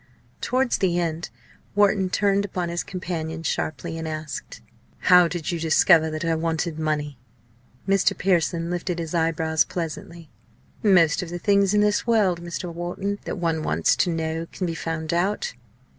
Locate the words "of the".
11.21-11.37